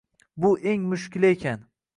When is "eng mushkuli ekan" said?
0.59-1.67